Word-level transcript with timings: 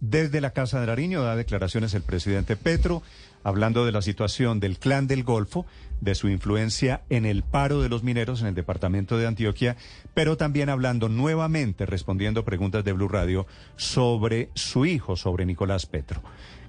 Desde 0.00 0.40
la 0.40 0.50
Casa 0.50 0.80
de 0.80 0.86
Nariño 0.86 1.22
da 1.22 1.36
declaraciones 1.36 1.94
el 1.94 2.02
presidente 2.02 2.56
Petro 2.56 3.02
hablando 3.44 3.84
de 3.84 3.92
la 3.92 4.02
situación 4.02 4.60
del 4.60 4.78
clan 4.78 5.06
del 5.08 5.24
Golfo, 5.24 5.66
de 6.00 6.14
su 6.14 6.28
influencia 6.28 7.02
en 7.10 7.26
el 7.26 7.42
paro 7.42 7.80
de 7.80 7.88
los 7.88 8.02
mineros 8.04 8.40
en 8.40 8.46
el 8.48 8.54
departamento 8.54 9.18
de 9.18 9.26
Antioquia, 9.26 9.76
pero 10.14 10.36
también 10.36 10.68
hablando 10.68 11.08
nuevamente, 11.08 11.84
respondiendo 11.86 12.44
preguntas 12.44 12.84
de 12.84 12.92
Blue 12.92 13.08
Radio, 13.08 13.46
sobre 13.76 14.50
su 14.54 14.86
hijo, 14.86 15.16
sobre 15.16 15.44
Nicolás 15.46 15.86
Petro. 15.86 16.22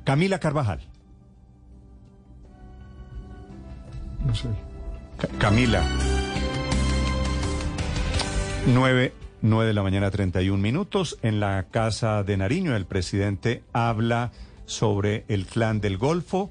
Camila 0.03 0.39
Carvajal. 0.39 0.81
No 4.25 4.33
sé. 4.33 4.47
Ca- 5.17 5.27
Camila. 5.37 5.83
9, 8.67 9.13
9 9.45 9.67
de 9.67 9.73
la 9.73 9.83
mañana, 9.83 10.09
31 10.09 10.57
minutos. 10.57 11.19
En 11.21 11.41
la 11.41 11.65
Casa 11.69 12.23
de 12.23 12.37
Nariño, 12.37 12.77
el 12.77 12.85
presidente 12.85 13.61
habla 13.73 14.31
sobre 14.65 15.25
el 15.27 15.45
clan 15.45 15.81
del 15.81 15.97
Golfo. 15.97 16.49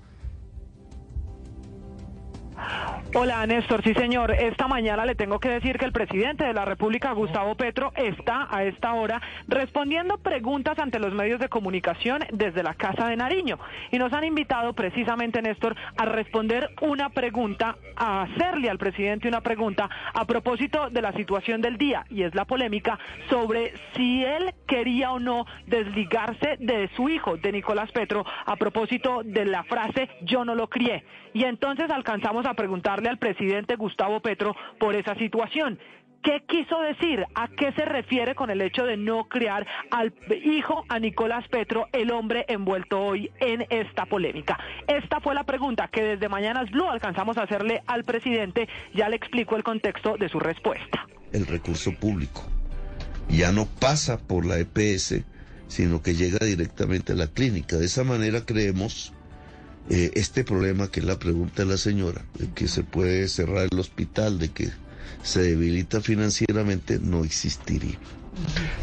Hola, 3.14 3.46
Néstor. 3.46 3.82
Sí, 3.82 3.92
señor. 3.92 4.30
Esta 4.30 4.66
mañana 4.68 5.04
le 5.04 5.14
tengo 5.14 5.38
que 5.38 5.50
decir 5.50 5.76
que 5.76 5.84
el 5.84 5.92
presidente 5.92 6.44
de 6.44 6.54
la 6.54 6.64
República, 6.64 7.12
Gustavo 7.12 7.54
Petro, 7.56 7.92
está 7.94 8.48
a 8.50 8.64
esta 8.64 8.94
hora 8.94 9.20
respondiendo 9.48 10.16
preguntas 10.16 10.78
ante 10.78 10.98
los 10.98 11.12
medios 11.12 11.38
de 11.38 11.50
comunicación 11.50 12.20
desde 12.32 12.62
la 12.62 12.72
Casa 12.72 13.08
de 13.08 13.16
Nariño. 13.16 13.58
Y 13.90 13.98
nos 13.98 14.14
han 14.14 14.24
invitado 14.24 14.72
precisamente, 14.72 15.42
Néstor, 15.42 15.76
a 15.98 16.06
responder 16.06 16.70
una 16.80 17.10
pregunta, 17.10 17.76
a 17.96 18.22
hacerle 18.22 18.70
al 18.70 18.78
presidente 18.78 19.28
una 19.28 19.42
pregunta 19.42 19.90
a 20.14 20.24
propósito 20.24 20.88
de 20.88 21.02
la 21.02 21.12
situación 21.12 21.60
del 21.60 21.76
día. 21.76 22.06
Y 22.08 22.22
es 22.22 22.34
la 22.34 22.46
polémica 22.46 22.98
sobre 23.28 23.74
si 23.94 24.24
él 24.24 24.54
quería 24.66 25.12
o 25.12 25.18
no 25.18 25.44
desligarse 25.66 26.56
de 26.60 26.88
su 26.96 27.10
hijo, 27.10 27.36
de 27.36 27.52
Nicolás 27.52 27.92
Petro, 27.92 28.24
a 28.46 28.56
propósito 28.56 29.20
de 29.22 29.44
la 29.44 29.64
frase 29.64 30.08
yo 30.22 30.46
no 30.46 30.54
lo 30.54 30.68
crié. 30.70 31.04
Y 31.34 31.44
entonces 31.44 31.90
alcanzamos 31.90 32.44
a 32.46 32.54
preguntarle 33.02 33.08
al 33.08 33.18
presidente 33.18 33.76
Gustavo 33.76 34.20
Petro 34.20 34.54
por 34.78 34.94
esa 34.94 35.14
situación. 35.16 35.78
¿Qué 36.22 36.44
quiso 36.46 36.80
decir? 36.80 37.24
¿A 37.34 37.48
qué 37.48 37.72
se 37.72 37.84
refiere 37.84 38.36
con 38.36 38.48
el 38.50 38.60
hecho 38.60 38.84
de 38.84 38.96
no 38.96 39.24
criar 39.24 39.66
al 39.90 40.12
hijo, 40.44 40.84
a 40.88 41.00
Nicolás 41.00 41.44
Petro, 41.48 41.88
el 41.92 42.12
hombre 42.12 42.44
envuelto 42.48 43.00
hoy 43.00 43.28
en 43.40 43.66
esta 43.70 44.06
polémica? 44.06 44.56
Esta 44.86 45.18
fue 45.20 45.34
la 45.34 45.42
pregunta 45.42 45.88
que 45.88 46.02
desde 46.04 46.28
Mañanas 46.28 46.70
Blue 46.70 46.88
alcanzamos 46.88 47.36
a 47.38 47.42
hacerle 47.42 47.82
al 47.88 48.04
presidente. 48.04 48.68
Ya 48.94 49.08
le 49.08 49.16
explico 49.16 49.56
el 49.56 49.64
contexto 49.64 50.16
de 50.16 50.28
su 50.28 50.38
respuesta. 50.38 51.06
el 51.32 51.46
recurso 51.46 51.92
público. 51.98 52.42
Ya 53.28 53.50
no 53.52 53.66
pasa 53.80 54.18
por 54.18 54.44
la 54.44 54.58
EPS, 54.58 55.24
sino 55.66 56.02
que 56.02 56.14
llega 56.14 56.44
directamente 56.44 57.14
a 57.14 57.16
la 57.16 57.26
clínica. 57.26 57.78
De 57.78 57.86
esa 57.86 58.04
manera 58.04 58.44
creemos 58.44 59.12
eh, 59.90 60.10
este 60.14 60.44
problema 60.44 60.90
que 60.90 61.00
es 61.00 61.06
la 61.06 61.18
pregunta 61.18 61.64
de 61.64 61.70
la 61.70 61.76
señora, 61.76 62.24
de 62.38 62.48
que 62.50 62.68
se 62.68 62.82
puede 62.82 63.28
cerrar 63.28 63.68
el 63.70 63.78
hospital, 63.78 64.38
de 64.38 64.50
que 64.50 64.70
se 65.22 65.42
debilita 65.42 66.00
financieramente, 66.00 66.98
no 67.00 67.24
existiría. 67.24 67.98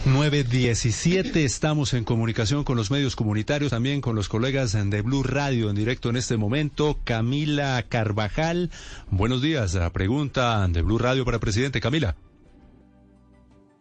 917, 0.06 1.44
estamos 1.44 1.94
en 1.94 2.04
comunicación 2.04 2.64
con 2.64 2.78
los 2.78 2.92
medios 2.92 3.16
comunitarios, 3.16 3.72
también 3.72 4.00
con 4.02 4.16
los 4.16 4.30
colegas 4.30 4.74
de 4.74 5.02
Blue 5.02 5.24
Radio 5.24 5.70
en 5.70 5.76
directo 5.76 6.10
en 6.10 6.18
este 6.18 6.38
momento. 6.38 7.00
Camila 7.04 7.84
Carvajal, 7.88 8.70
buenos 9.10 9.42
días. 9.42 9.74
La 9.74 9.92
pregunta 9.92 10.68
de 10.68 10.82
Blue 10.82 11.00
Radio 11.00 11.26
para 11.26 11.36
el 11.36 11.42
presidente. 11.42 11.82
Camila. 11.82 12.16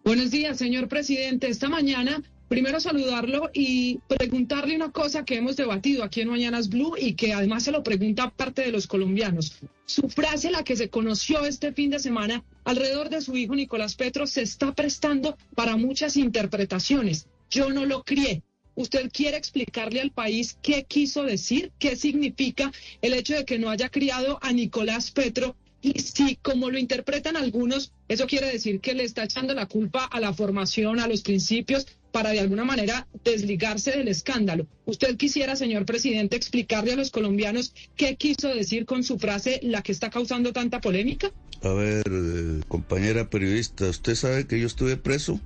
Buenos 0.05 0.31
días, 0.31 0.57
señor 0.57 0.89
presidente. 0.89 1.49
Esta 1.49 1.69
mañana, 1.69 2.23
primero 2.49 2.81
saludarlo 2.81 3.51
y 3.53 3.99
preguntarle 4.09 4.75
una 4.75 4.91
cosa 4.91 5.25
que 5.25 5.37
hemos 5.37 5.57
debatido 5.57 6.03
aquí 6.03 6.23
en 6.23 6.29
Mañanas 6.29 6.69
Blue 6.69 6.95
y 6.99 7.15
que 7.15 7.33
además 7.33 7.65
se 7.65 7.73
lo 7.73 7.83
pregunta 7.83 8.31
parte 8.31 8.63
de 8.63 8.73
los 8.73 8.87
colombianos. 8.87 9.59
Su 9.87 10.09
frase, 10.09 10.51
la 10.51 10.65
que 10.65 10.77
se 10.77 10.89
conoció 10.89 11.45
este 11.45 11.73
fin 11.73 11.91
de 11.91 11.99
semana 11.99 12.43
alrededor 12.65 13.11
de 13.11 13.21
su 13.21 13.37
hijo 13.37 13.55
Nicolás 13.55 13.95
Petro, 13.95 14.27
se 14.27 14.43
está 14.43 14.75
prestando 14.75 15.37
para 15.55 15.77
muchas 15.77 16.17
interpretaciones. 16.17 17.27
Yo 17.51 17.71
no 17.71 17.87
lo 17.87 18.03
crié. 18.03 18.43
¿Usted 18.75 19.11
quiere 19.13 19.37
explicarle 19.37 20.01
al 20.01 20.13
país 20.13 20.57
qué 20.63 20.85
quiso 20.85 21.25
decir? 21.25 21.73
¿Qué 21.79 21.97
significa 21.97 22.71
el 23.03 23.15
hecho 23.15 23.35
de 23.35 23.45
que 23.45 23.59
no 23.59 23.71
haya 23.71 23.89
criado 23.89 24.39
a 24.41 24.53
Nicolás 24.53 25.11
Petro? 25.11 25.57
Y 25.81 25.99
si, 26.01 26.37
como 26.37 26.71
lo 26.71 26.79
interpretan 26.79 27.37
algunos, 27.37 27.93
eso 28.09 28.27
quiere 28.27 28.51
decir 28.51 28.81
que 28.81 28.95
le 28.95 29.05
está 29.05 29.25
echando 29.25 29.55
la 29.55 29.67
culpa 29.67 30.05
a 30.05 30.21
la 30.21 30.33
formación, 30.33 30.99
a 30.99 31.09
los 31.09 31.23
principios, 31.23 31.87
para 32.13 32.31
de 32.31 32.41
alguna 32.41 32.65
manera 32.65 33.07
desligarse 33.25 33.93
del 33.93 34.09
escándalo. 34.09 34.67
¿Usted 34.87 35.17
quisiera, 35.17 35.57
señor 35.57 35.85
presidente, 35.85 36.37
explicarle 36.37 36.93
a 36.93 36.97
los 36.97 37.11
colombianos 37.11 37.75
qué 37.97 38.17
quiso 38.17 38.49
decir 38.49 38.87
con 38.87 39.05
su 39.05 39.19
frase, 39.19 39.61
la 39.63 39.83
que 39.83 39.93
está 39.93 40.11
causando 40.11 40.53
tanta 40.53 40.81
polémica? 40.81 41.31
A 41.63 41.71
ver, 41.71 42.05
eh, 42.11 42.61
compañera 42.69 43.29
periodista, 43.29 43.87
¿usted 43.87 44.15
sabe 44.15 44.47
que 44.47 44.61
yo 44.61 44.67
estuve 44.67 44.97
preso? 44.97 45.41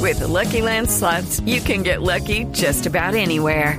With 0.00 0.18
the 0.18 0.26
Lucky 0.26 0.60
Land 0.60 0.90
slots, 0.90 1.40
you 1.46 1.60
can 1.60 1.82
get 1.82 2.02
lucky 2.02 2.46
just 2.52 2.86
about 2.86 3.14
anywhere. 3.14 3.78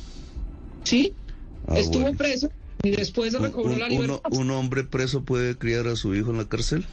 Sí, 0.83 1.13
Ah, 1.67 1.77
estuvo 1.77 2.01
bueno. 2.03 2.17
preso 2.17 2.49
y 2.83 2.89
después 2.91 3.33
Un, 3.35 3.43
recobró 3.43 3.75
la 3.77 3.85
un- 3.85 3.91
libertad. 3.91 4.19
uno- 4.31 4.39
un 4.41 4.51
hombre 4.51 4.83
preso 4.83 5.23
puede 5.23 5.57
criar 5.57 5.87
a 5.87 5.95
su 5.95 6.15
hijo 6.15 6.31
en 6.31 6.37
la 6.37 6.45
cárcel? 6.49 6.85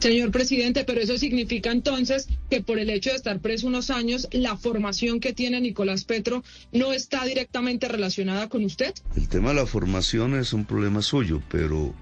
Señor 0.00 0.30
presidente, 0.30 0.84
pero 0.84 1.00
eso 1.00 1.18
significa 1.18 1.72
entonces 1.72 2.28
que 2.48 2.62
por 2.62 2.78
el 2.78 2.88
hecho 2.88 3.10
de 3.10 3.16
estar 3.16 3.40
preso 3.40 3.66
unos 3.66 3.90
años, 3.90 4.28
la 4.30 4.56
formación 4.56 5.18
que 5.18 5.32
tiene 5.32 5.60
Nicolás 5.60 6.04
Petro 6.04 6.44
no 6.72 6.92
está 6.92 7.24
directamente 7.24 7.88
relacionada 7.88 8.48
con 8.48 8.64
usted. 8.64 8.94
El 9.16 9.28
tema 9.28 9.48
de 9.48 9.56
la 9.56 9.66
formación 9.66 10.36
es 10.36 10.52
un 10.52 10.64
problema 10.64 11.02
suyo, 11.02 11.42
pero 11.50 11.92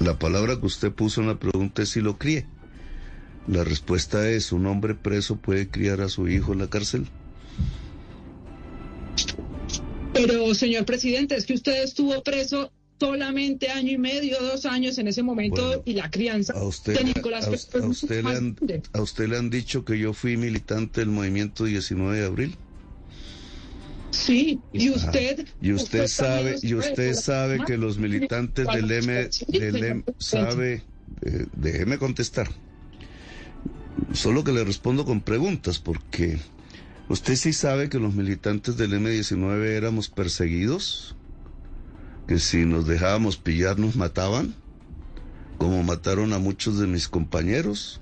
la 0.00 0.18
palabra 0.18 0.58
que 0.58 0.66
usted 0.66 0.90
puso 0.92 1.20
en 1.20 1.28
la 1.28 1.38
pregunta 1.38 1.82
es 1.82 1.90
si 1.90 2.00
lo 2.00 2.18
críe. 2.18 2.46
La 3.46 3.62
respuesta 3.62 4.28
es, 4.28 4.50
¿un 4.50 4.66
hombre 4.66 4.96
preso 4.96 5.36
puede 5.36 5.68
criar 5.68 6.00
a 6.00 6.08
su 6.08 6.26
hijo 6.28 6.52
en 6.52 6.58
la 6.58 6.68
cárcel? 6.68 7.06
Pero, 10.16 10.54
señor 10.54 10.84
presidente, 10.84 11.36
es 11.36 11.44
que 11.46 11.54
usted 11.54 11.82
estuvo 11.82 12.22
preso 12.22 12.72
solamente 12.98 13.68
año 13.68 13.92
y 13.92 13.98
medio, 13.98 14.38
dos 14.40 14.64
años 14.64 14.96
en 14.98 15.08
ese 15.08 15.22
momento 15.22 15.66
Bueno, 15.66 15.82
y 15.84 15.92
la 15.92 16.10
crianza 16.10 16.54
A 16.54 16.64
usted, 16.64 16.94
de 16.96 17.04
Nicolás 17.04 17.46
a, 17.46 17.50
usted 17.86 18.24
le 18.24 18.30
han, 18.30 18.54
grande. 18.54 18.82
a 18.92 19.02
usted 19.02 19.28
le 19.28 19.36
han 19.36 19.50
dicho 19.50 19.84
que 19.84 19.98
yo 19.98 20.14
fui 20.14 20.36
militante 20.36 21.00
del 21.00 21.10
movimiento 21.10 21.64
19 21.64 22.18
de 22.18 22.24
abril. 22.24 22.56
Sí, 24.10 24.60
y 24.72 24.88
Ajá. 24.88 24.96
usted... 24.96 25.46
Y 25.60 25.72
usted 25.72 26.06
sabe, 26.06 26.56
y 26.62 26.74
usted 26.74 27.14
sabe 27.14 27.62
que 27.66 27.76
los 27.76 27.98
militantes 27.98 28.66
del 28.66 28.90
M, 28.90 29.28
del 29.48 29.84
M 29.84 30.04
sabe, 30.18 30.82
eh, 31.22 31.46
déjeme 31.54 31.98
contestar. 31.98 32.48
Solo 34.14 34.42
que 34.42 34.52
le 34.52 34.64
respondo 34.64 35.04
con 35.04 35.20
preguntas, 35.20 35.78
porque 35.78 36.38
usted 37.08 37.36
sí 37.36 37.52
sabe 37.52 37.88
que 37.88 37.98
los 37.98 38.14
militantes 38.14 38.76
del 38.76 38.92
M19 38.92 39.64
éramos 39.64 40.08
perseguidos, 40.08 41.16
que 42.26 42.38
si 42.38 42.64
nos 42.64 42.86
dejábamos 42.86 43.36
pillar 43.36 43.78
nos 43.78 43.96
mataban, 43.96 44.54
como 45.58 45.82
mataron 45.82 46.32
a 46.32 46.38
muchos 46.38 46.78
de 46.78 46.86
mis 46.86 47.08
compañeros, 47.08 48.00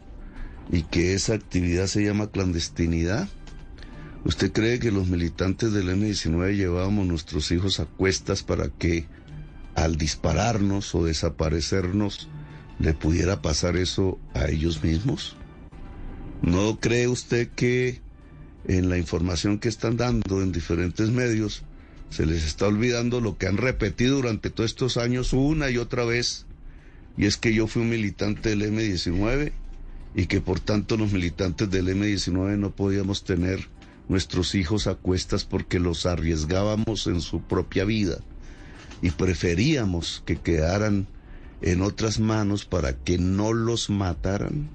y 0.71 0.83
que 0.83 1.15
esa 1.15 1.35
actividad 1.35 1.87
se 1.87 2.05
llama 2.05 2.31
clandestinidad. 2.31 3.29
¿Usted 4.25 4.53
cree 4.53 4.79
que 4.79 4.91
los 4.91 5.09
militantes 5.09 5.73
del 5.73 5.91
M-19 5.91 6.57
llevábamos 6.57 7.07
nuestros 7.07 7.51
hijos 7.53 7.81
a 7.81 7.85
cuestas 7.85 8.43
para 8.43 8.69
que 8.71 9.07
al 9.75 9.97
dispararnos 9.97 10.95
o 10.95 11.05
desaparecernos 11.05 12.29
le 12.79 12.95
pudiera 12.95 13.43
pasar 13.43 13.77
eso 13.77 14.19
a 14.33 14.47
ellos 14.49 14.83
mismos? 14.83 15.37
¿No 16.41 16.81
cree 16.81 17.09
usted 17.09 17.51
que 17.51 18.01
en 18.67 18.89
la 18.89 18.99
información 18.99 19.59
que 19.59 19.69
están 19.69 19.97
dando 19.97 20.43
en 20.43 20.53
diferentes 20.53 21.11
medios 21.11 21.63
se 22.11 22.27
les 22.27 22.45
está 22.45 22.69
olvidando 22.69 23.21
lo 23.21 23.37
que 23.37 23.47
han 23.47 23.57
repetido 23.57 24.17
durante 24.17 24.51
todos 24.51 24.71
estos 24.71 24.97
años 24.97 25.33
una 25.33 25.71
y 25.71 25.79
otra 25.79 26.05
vez? 26.05 26.47
Y 27.17 27.27
es 27.27 27.37
que 27.37 27.53
yo 27.53 27.67
fui 27.67 27.83
un 27.83 27.91
militante 27.91 28.51
del 28.51 28.63
M-19 28.63 29.53
y 30.15 30.27
que 30.27 30.41
por 30.41 30.61
tanto 30.61 30.97
los 30.97 31.13
militantes 31.13 31.71
del 31.71 31.89
M-19 31.89 32.57
no 32.57 32.71
podíamos 32.71 33.25
tener 33.25 33.69
nuestros 34.09 34.55
hijos 34.55 34.87
a 34.87 34.95
cuestas 34.95 35.45
porque 35.45 35.81
los 35.81 36.07
arriesgábamos 36.07 37.07
en 37.07 37.21
su 37.21 37.41
propia 37.43 37.85
vida 37.85 38.19
y 39.03 39.11
preferíamos 39.11 40.23
que 40.25 40.37
quedaran 40.37 41.09
en 41.63 41.83
otras 41.83 42.21
manos 42.21 42.65
para 42.65 42.95
que 42.95 43.19
no 43.19 43.53
los 43.53 43.91
mataran. 43.91 44.69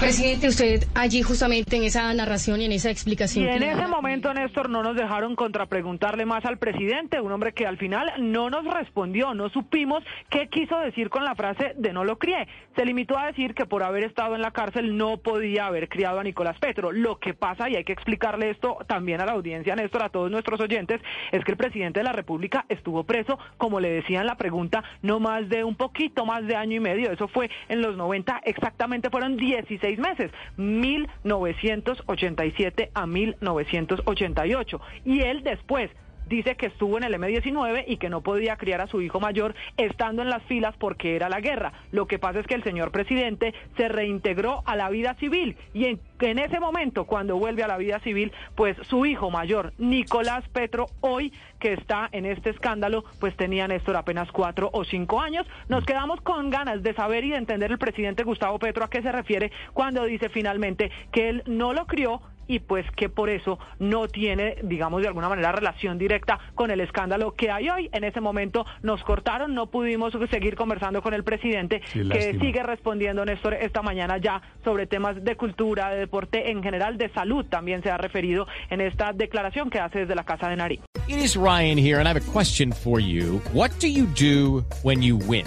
Presidente, 0.00 0.48
usted 0.48 0.84
allí 0.94 1.22
justamente 1.22 1.74
en 1.74 1.82
esa 1.82 2.12
narración 2.12 2.60
y 2.60 2.66
en 2.66 2.72
esa 2.72 2.90
explicación. 2.90 3.46
Y 3.46 3.48
en 3.48 3.62
ese 3.62 3.86
momento, 3.86 4.32
Néstor, 4.34 4.68
no 4.68 4.82
nos 4.82 4.94
dejaron 4.94 5.34
contrapreguntarle 5.34 6.26
más 6.26 6.44
al 6.44 6.58
presidente, 6.58 7.18
un 7.18 7.32
hombre 7.32 7.54
que 7.54 7.66
al 7.66 7.78
final 7.78 8.12
no 8.18 8.50
nos 8.50 8.64
respondió, 8.66 9.32
no 9.32 9.48
supimos 9.48 10.04
qué 10.28 10.48
quiso 10.48 10.78
decir 10.80 11.08
con 11.08 11.24
la 11.24 11.34
frase 11.34 11.72
de 11.78 11.94
no 11.94 12.04
lo 12.04 12.18
crié. 12.18 12.46
Se 12.76 12.84
limitó 12.84 13.18
a 13.18 13.26
decir 13.26 13.54
que 13.54 13.64
por 13.64 13.82
haber 13.82 14.04
estado 14.04 14.34
en 14.34 14.42
la 14.42 14.50
cárcel 14.50 14.98
no 14.98 15.16
podía 15.16 15.66
haber 15.66 15.88
criado 15.88 16.20
a 16.20 16.24
Nicolás 16.24 16.58
Petro. 16.58 16.92
Lo 16.92 17.18
que 17.18 17.32
pasa, 17.32 17.70
y 17.70 17.76
hay 17.76 17.84
que 17.84 17.94
explicarle 17.94 18.50
esto 18.50 18.76
también 18.86 19.22
a 19.22 19.26
la 19.26 19.32
audiencia, 19.32 19.74
Néstor, 19.76 20.02
a 20.02 20.10
todos 20.10 20.30
nuestros 20.30 20.60
oyentes, 20.60 21.00
es 21.32 21.42
que 21.42 21.52
el 21.52 21.56
presidente 21.56 22.00
de 22.00 22.04
la 22.04 22.12
República 22.12 22.66
estuvo 22.68 23.04
preso, 23.04 23.38
como 23.56 23.80
le 23.80 23.88
decía 23.88 24.20
en 24.20 24.26
la 24.26 24.36
pregunta, 24.36 24.84
no 25.00 25.20
más 25.20 25.48
de 25.48 25.64
un 25.64 25.74
poquito 25.74 26.26
más 26.26 26.46
de 26.46 26.54
año 26.54 26.76
y 26.76 26.80
medio. 26.80 27.10
Eso 27.10 27.28
fue 27.28 27.50
en 27.70 27.80
los 27.80 27.96
90, 27.96 28.42
exactamente 28.44 29.08
fueron 29.08 29.38
16 29.38 29.85
seis 29.86 29.98
meses, 30.00 30.32
1987 30.56 32.90
a 32.92 33.06
1988. 33.06 34.80
Y 35.04 35.20
él 35.20 35.44
después 35.44 35.92
dice 36.26 36.56
que 36.56 36.66
estuvo 36.66 36.98
en 36.98 37.04
el 37.04 37.14
M-19 37.14 37.84
y 37.86 37.96
que 37.96 38.10
no 38.10 38.20
podía 38.20 38.56
criar 38.56 38.80
a 38.80 38.86
su 38.86 39.00
hijo 39.00 39.20
mayor 39.20 39.54
estando 39.76 40.22
en 40.22 40.30
las 40.30 40.42
filas 40.44 40.74
porque 40.78 41.16
era 41.16 41.28
la 41.28 41.40
guerra. 41.40 41.72
Lo 41.92 42.06
que 42.06 42.18
pasa 42.18 42.40
es 42.40 42.46
que 42.46 42.54
el 42.54 42.64
señor 42.64 42.90
presidente 42.90 43.54
se 43.76 43.88
reintegró 43.88 44.62
a 44.66 44.76
la 44.76 44.90
vida 44.90 45.14
civil 45.14 45.56
y 45.72 45.86
en, 45.86 46.00
en, 46.20 46.38
ese 46.38 46.60
momento, 46.60 47.04
cuando 47.04 47.36
vuelve 47.36 47.62
a 47.62 47.68
la 47.68 47.76
vida 47.76 48.00
civil, 48.00 48.32
pues 48.54 48.76
su 48.82 49.06
hijo 49.06 49.30
mayor, 49.30 49.72
Nicolás 49.78 50.44
Petro, 50.52 50.86
hoy 51.00 51.32
que 51.58 51.72
está 51.72 52.08
en 52.12 52.26
este 52.26 52.50
escándalo, 52.50 53.04
pues 53.20 53.36
tenía 53.36 53.68
Néstor 53.68 53.96
apenas 53.96 54.30
cuatro 54.30 54.70
o 54.72 54.84
cinco 54.84 55.20
años. 55.20 55.46
Nos 55.68 55.84
quedamos 55.84 56.20
con 56.20 56.50
ganas 56.50 56.82
de 56.82 56.94
saber 56.94 57.24
y 57.24 57.30
de 57.30 57.36
entender 57.36 57.70
el 57.70 57.78
presidente 57.78 58.24
Gustavo 58.24 58.58
Petro 58.58 58.84
a 58.84 58.90
qué 58.90 59.02
se 59.02 59.12
refiere 59.12 59.50
cuando 59.72 60.04
dice 60.04 60.28
finalmente 60.28 60.90
que 61.12 61.28
él 61.28 61.42
no 61.46 61.72
lo 61.72 61.86
crió 61.86 62.20
y 62.48 62.60
pues 62.60 62.86
que 62.92 63.08
por 63.08 63.30
eso 63.30 63.58
no 63.78 64.08
tiene, 64.08 64.56
digamos, 64.62 65.02
de 65.02 65.08
alguna 65.08 65.28
manera 65.28 65.52
relación 65.52 65.98
directa 65.98 66.38
con 66.54 66.70
el 66.70 66.80
escándalo 66.80 67.32
que 67.32 67.50
hay 67.50 67.68
hoy. 67.68 67.90
En 67.92 68.04
ese 68.04 68.20
momento 68.20 68.64
nos 68.82 69.02
cortaron, 69.02 69.54
no 69.54 69.66
pudimos 69.66 70.12
seguir 70.30 70.56
conversando 70.56 71.02
con 71.02 71.14
el 71.14 71.24
presidente, 71.24 71.80
que 71.92 72.36
sigue 72.40 72.62
respondiendo, 72.62 73.24
Néstor, 73.24 73.54
esta 73.54 73.82
mañana 73.82 74.18
ya 74.18 74.40
sobre 74.64 74.86
temas 74.86 75.22
de 75.22 75.36
cultura, 75.36 75.90
de 75.90 75.98
deporte, 75.98 76.50
en 76.50 76.62
general 76.62 76.98
de 76.98 77.08
salud, 77.10 77.44
también 77.46 77.82
se 77.82 77.90
ha 77.90 77.96
referido 77.96 78.46
en 78.70 78.80
esta 78.80 79.12
declaración 79.12 79.70
que 79.70 79.78
hace 79.78 80.00
desde 80.00 80.14
la 80.14 80.24
Casa 80.24 80.48
de 80.48 80.56
Nariz. 80.56 80.80
It 81.08 81.18
is 81.18 81.36
Ryan 81.36 81.78
here, 81.78 81.98
and 81.98 82.08
I 82.08 82.10
have 82.10 82.16
a 82.16 82.32
question 82.32 82.72
for 82.72 83.00
you. 83.00 83.40
What 83.52 83.70
do 83.78 83.86
you 83.86 84.06
do 84.06 84.64
when 84.82 85.02
you 85.02 85.16
win? 85.16 85.46